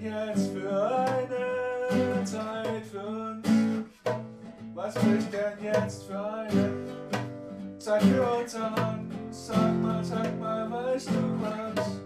[0.00, 3.48] denn jetzt für eine Zeit für uns?
[4.74, 9.10] Was bricht denn jetzt für eine Zeit für uns an?
[9.30, 12.00] Sag mal, sag mal, weißt du was?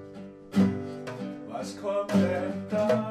[1.49, 3.08] Was kommt denn dann?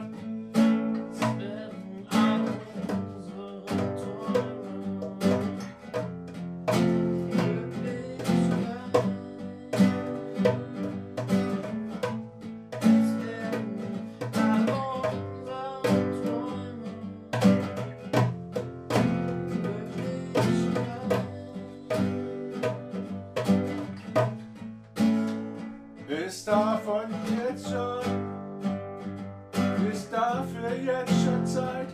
[30.18, 31.90] Dafür jetzt schon Zeit,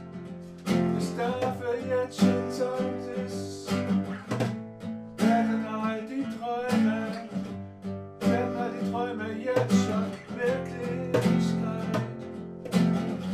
[0.97, 3.69] ist dafür jetzt schon Zeit, ist,
[5.17, 7.11] werden all die Träume,
[8.21, 10.05] werden all die Träume jetzt schon
[10.37, 12.01] Wirklichkeit,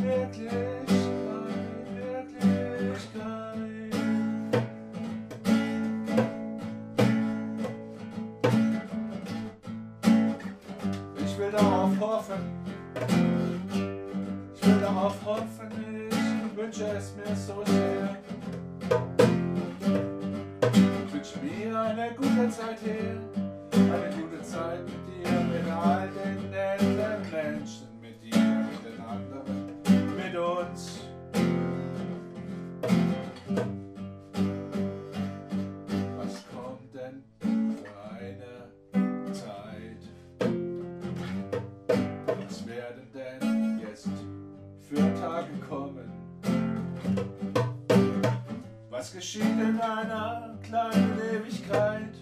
[0.02, 0.59] Wirklichkeit.
[14.90, 16.10] Darauf hoffen.
[16.10, 18.18] Ich wünsche es mir so sehr.
[20.74, 23.22] Ich wünsche mir eine gute Zeit hier.
[23.72, 27.89] Eine gute Zeit mit dir, mit all den netten Menschen.
[44.90, 46.10] Für Tage kommen?
[48.90, 52.16] Was geschieht in einer kleinen Ewigkeit?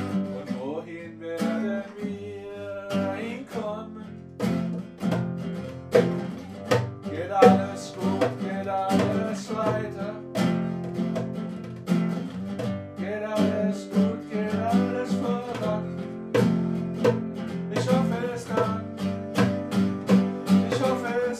[0.00, 4.06] Und wohin werden wir hinkommen?
[7.10, 10.07] Geht alles gut, geht alles weiter?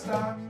[0.09, 0.48] socks.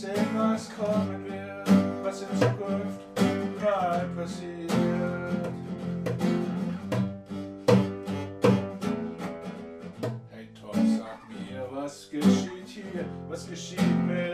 [0.00, 3.00] Sehen, was kommen wird, was in Zukunft
[3.62, 4.70] mal passiert.
[10.30, 13.04] Hey Tom, sag mir, was geschieht hier?
[13.28, 14.25] Was geschieht mit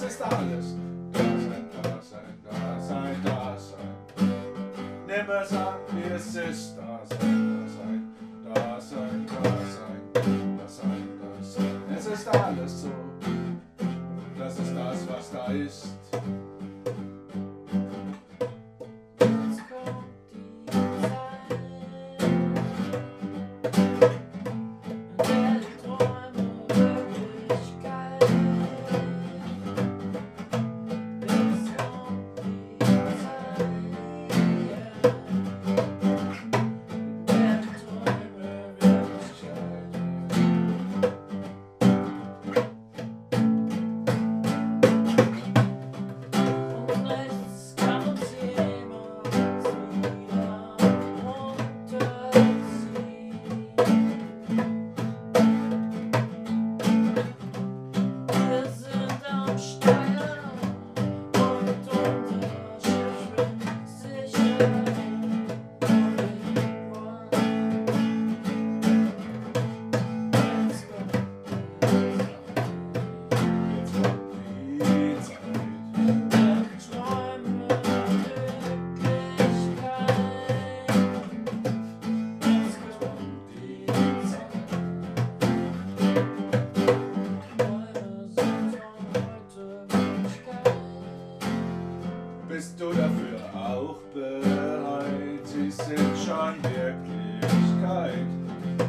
[0.00, 0.76] das ist alles.
[1.12, 3.96] Dasein, Dasein, Dasein, Dasein.
[5.06, 7.66] Nimm es an, wie es ist, Dasein,
[8.44, 11.82] Dasein, Dasein, Dasein, Dasein, Dasein.
[11.96, 12.90] Es ist alles so.
[14.38, 15.88] Das ist das, was da ist.
[92.60, 95.46] Bist du dafür auch bereit?
[95.46, 98.26] Sie sind schon Wirklichkeit,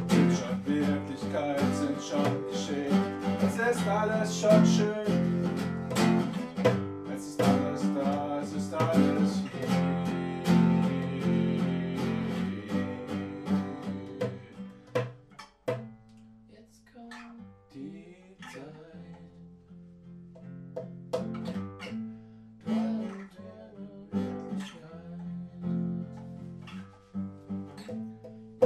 [0.10, 3.02] sind schon Wirklichkeit, sind schon geschehen.
[3.48, 5.01] Es ist alles schon schön.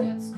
[0.01, 0.34] Jetzt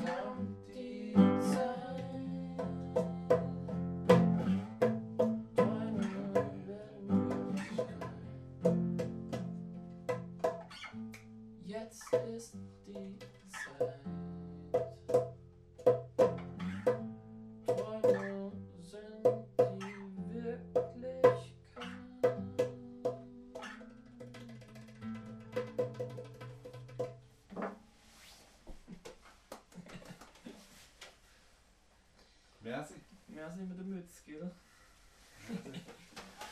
[32.68, 32.94] Já si...
[33.28, 34.02] Já si nejme.